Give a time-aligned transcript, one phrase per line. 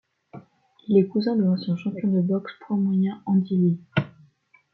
[0.87, 3.81] Il est cousin de l'ancien champion du monde de boxe poids moyen Andy Lee.